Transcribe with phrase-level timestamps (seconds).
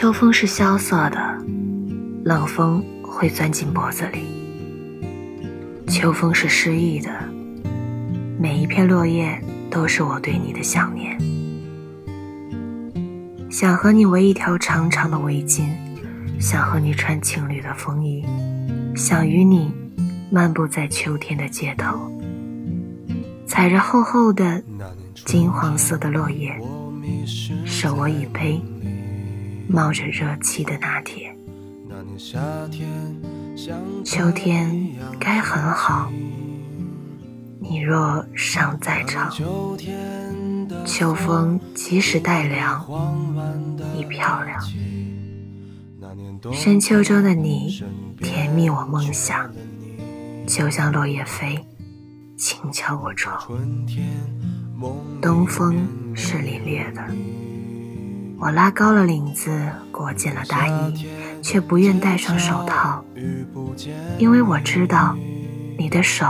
[0.00, 1.18] 秋风是萧瑟的，
[2.22, 4.28] 冷风会钻进脖子里。
[5.88, 7.10] 秋风是诗意的，
[8.38, 11.18] 每一片落叶都是我对你的想念。
[13.50, 15.66] 想和你围一条长长的围巾，
[16.38, 18.24] 想和你穿情侣的风衣，
[18.94, 19.74] 想与你
[20.30, 22.08] 漫步在秋天的街头，
[23.48, 24.62] 踩着厚厚的
[25.26, 26.56] 金黄色的落叶，
[27.66, 28.62] 手握一杯。
[29.68, 31.36] 冒着热气的拿铁，
[34.02, 34.90] 秋天
[35.20, 36.10] 该很好。
[37.60, 39.30] 你若尚在场，
[40.86, 42.82] 秋风即使带凉，
[43.94, 44.58] 亦漂亮。
[46.52, 47.82] 深秋中的你，
[48.22, 49.52] 甜蜜我梦想，
[50.46, 51.62] 就像落叶飞，
[52.38, 53.38] 轻敲我窗。
[55.20, 55.76] 东风
[56.14, 57.04] 是凛冽的。
[58.40, 59.50] 我拉高了领子，
[59.90, 61.06] 裹紧了大衣，
[61.42, 63.04] 却不愿戴上手套，
[64.16, 65.16] 因为我知道，
[65.76, 66.24] 你的手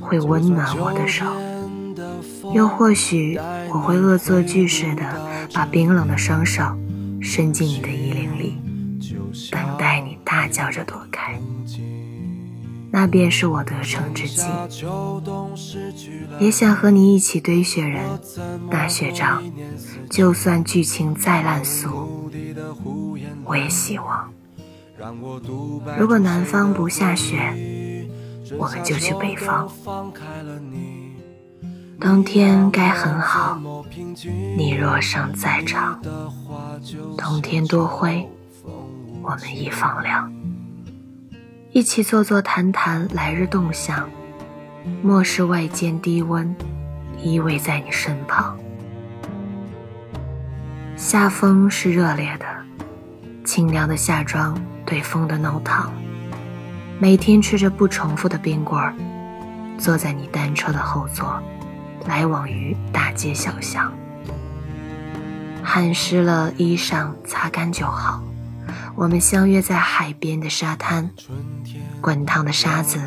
[0.00, 1.24] 会温暖我的手。
[2.52, 3.38] 又或许
[3.72, 5.04] 我会恶作剧似的，
[5.54, 6.64] 把冰冷的双手
[7.22, 8.58] 伸进你的衣领里，
[9.52, 11.40] 等待你大叫着躲开。
[12.96, 14.46] 那便是我得逞之计。
[16.38, 18.02] 也想和你一起堆雪人、
[18.70, 19.42] 打雪仗，
[20.08, 22.30] 就算剧情再烂俗，
[23.44, 24.32] 我也希望。
[25.98, 27.36] 如果南方不下雪，
[28.58, 29.70] 我们就去北方。
[32.00, 33.60] 冬天该很好，
[34.56, 36.00] 你若尚在场，
[37.18, 38.26] 冬天多灰，
[39.22, 40.32] 我们亦放凉。
[41.76, 44.08] 一起坐坐谈谈来日动向，
[45.02, 46.56] 莫视外间低温，
[47.22, 48.58] 依偎在你身旁。
[50.96, 52.46] 夏风是热烈的，
[53.44, 55.92] 清凉的夏装对风的弄堂。
[56.98, 58.94] 每天吃着不重复的冰棍儿，
[59.76, 61.38] 坐在你单车的后座，
[62.06, 63.92] 来往于大街小巷。
[65.62, 68.22] 汗湿了衣裳，擦干就好。
[68.96, 71.10] 我们相约在海边的沙滩，
[72.00, 72.98] 滚烫的沙子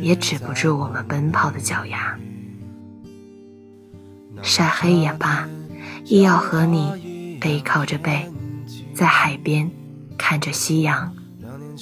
[0.00, 2.18] 也止不住我们奔跑的脚丫。
[4.42, 5.48] 晒黑也罢，
[6.04, 8.30] 亦要和你背靠着背，
[8.94, 9.70] 在海边
[10.18, 11.14] 看着夕阳，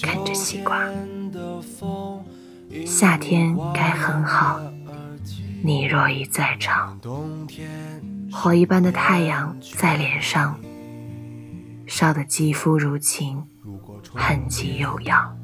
[0.01, 0.89] 啃着西瓜。
[2.87, 4.61] 夏天该很好，
[5.65, 6.99] 你若已在场，
[8.31, 10.57] 火一般的太阳在脸上。
[11.89, 13.43] 烧得肌肤如情，
[14.15, 15.37] 痕迹悠扬。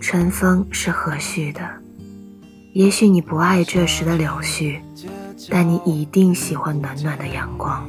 [0.00, 1.60] 春风是和煦的，
[2.72, 4.80] 也许你不爱这时的柳絮，
[5.50, 7.86] 但你一定喜欢暖暖的阳光。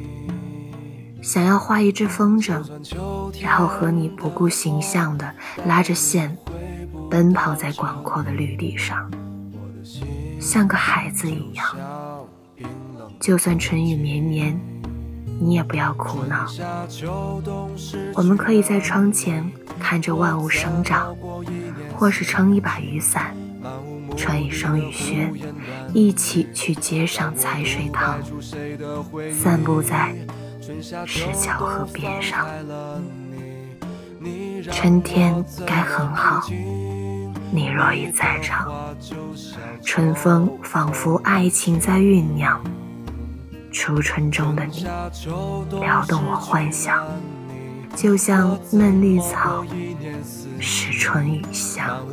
[1.22, 2.62] 想要画一只风筝，
[3.40, 6.36] 然后和你不顾形象的拉着线，
[7.10, 9.10] 奔跑在广阔的绿地上，
[10.38, 11.66] 像个孩子一样。
[13.18, 14.71] 就算春雨绵绵。
[15.44, 16.46] 你也不要苦恼，
[18.14, 21.16] 我们可以在窗前看着万物生长，
[21.96, 23.34] 或是撑一把雨伞，
[24.16, 25.28] 穿一双雨靴，
[25.92, 28.20] 一起去街上踩水塘，
[29.32, 30.14] 散步在
[31.04, 32.46] 石桥河边上。
[34.70, 36.46] 春天该很好，
[37.50, 38.70] 你若已在场，
[39.82, 42.62] 春风仿佛爱情在酝酿。
[43.72, 44.86] 初春中的你，
[45.80, 47.04] 撩动我幻想，
[47.96, 49.64] 就像嫩绿草，
[50.60, 52.06] 是春雨香。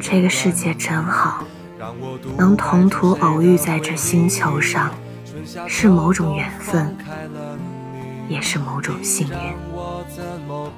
[0.00, 1.44] 这个世界真好，
[2.36, 4.90] 能同途偶遇在这星球上，
[5.66, 6.94] 是某种缘分，
[8.28, 9.36] 也是某种幸运。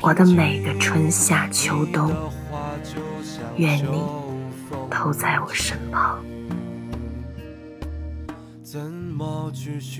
[0.01, 2.13] 我的每个春夏秋冬，
[3.57, 4.03] 愿你
[4.89, 6.25] 都在我身旁。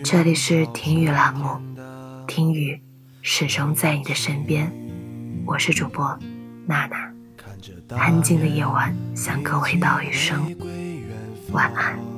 [0.03, 1.61] 这里是听雨栏目，
[2.27, 2.83] 听雨
[3.23, 4.69] 始终在你的身边。
[5.47, 6.19] 我是主播
[6.67, 7.15] 娜娜，
[7.97, 10.53] 安静的夜晚，向各位道一声
[11.53, 12.14] 晚安。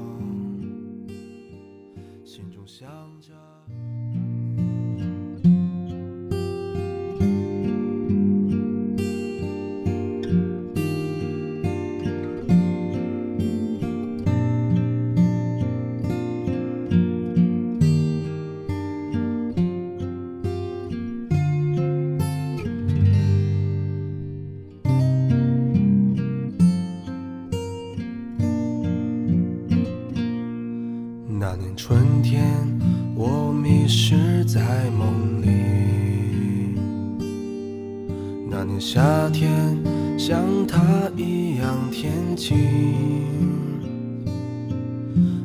[31.39, 32.43] 那年春天，
[33.15, 35.49] 我迷失在梦里。
[38.49, 39.77] 那年夏天
[40.19, 40.81] 像他
[41.15, 42.57] 一样天晴，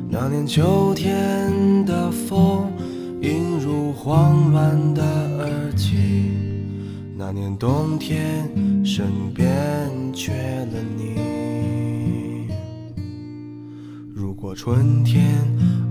[0.08, 2.72] 那年秋天的风
[3.20, 5.04] 映入慌乱的
[5.40, 6.30] 耳际，
[7.18, 8.50] 那年冬天
[8.82, 9.04] 身
[9.34, 9.46] 边
[10.14, 11.12] 缺了你。
[14.14, 15.22] 如果春天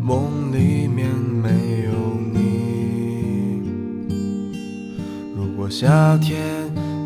[0.03, 1.49] 梦里面没
[1.85, 1.91] 有
[2.33, 3.61] 你，
[5.35, 6.41] 如果夏天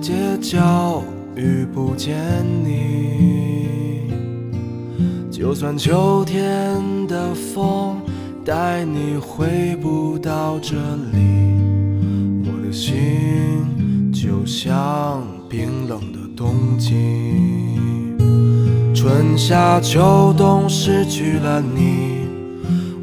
[0.01, 1.03] 街角
[1.36, 2.15] 遇不见
[2.63, 4.09] 你，
[5.30, 8.00] 就算秋天的风
[8.45, 10.77] 带你回不到这
[11.12, 11.19] 里，
[12.45, 12.95] 我的心
[14.13, 16.94] 就像冰冷的冬季。
[18.94, 22.25] 春夏秋冬失去了你，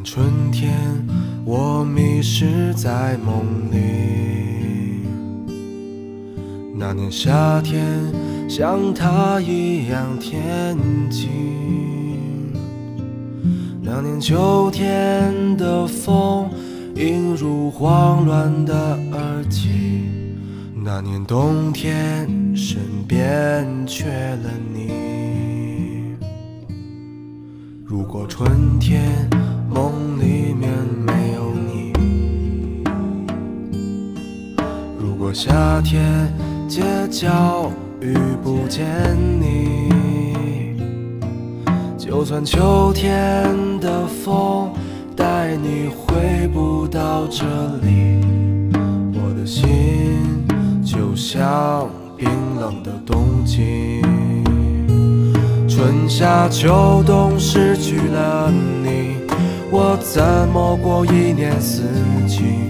[0.00, 0.72] 年春天，
[1.44, 5.04] 我迷失在梦里。
[6.74, 7.84] 那年夏天，
[8.48, 10.74] 像他一样天
[11.10, 11.28] 晴。
[13.82, 16.48] 那年秋天的风
[16.96, 20.08] 映入慌乱的耳际。
[20.82, 22.26] 那年冬天，
[22.56, 26.16] 身边缺了你。
[27.84, 29.28] 如果春天
[35.42, 36.30] 夏天
[36.68, 38.86] 街角遇不见
[39.40, 40.76] 你，
[41.96, 43.48] 就算秋天
[43.80, 44.70] 的风
[45.16, 47.46] 带你回不到这
[47.80, 48.20] 里，
[49.14, 50.44] 我的心
[50.84, 51.88] 就像
[52.18, 52.28] 冰
[52.60, 54.02] 冷的冬季。
[55.66, 58.52] 春夏秋冬失去了
[58.82, 59.16] 你，
[59.70, 60.22] 我怎
[60.52, 61.84] 么过一年四
[62.28, 62.69] 季？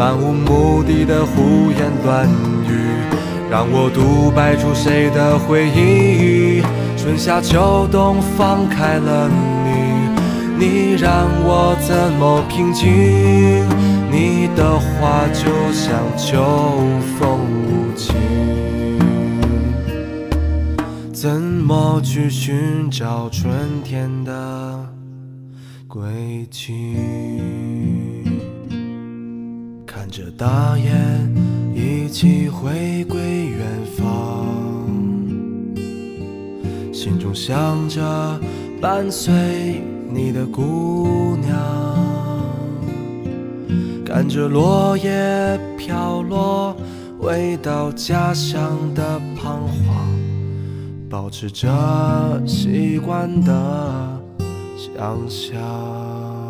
[0.00, 2.26] 漫无目的的胡言乱
[2.66, 2.72] 语，
[3.50, 6.62] 让我独白出谁的回忆？
[6.96, 12.88] 春夏秋冬放开了你，你让我怎么平静？
[14.10, 16.42] 你的话就像秋
[17.18, 18.16] 风无情。
[21.12, 23.52] 怎么去寻找春
[23.84, 24.32] 天的
[25.86, 26.00] 轨
[26.50, 26.96] 迹？
[30.10, 31.32] 看着大雁
[31.72, 33.60] 一起回归远
[33.96, 34.44] 方，
[36.92, 38.40] 心中想着
[38.80, 39.80] 伴随
[40.12, 41.56] 你的姑娘，
[44.04, 46.76] 看着落叶飘落，
[47.20, 50.10] 回到家乡的彷徨。
[51.08, 54.20] 保持着习惯的
[54.76, 56.49] 想象。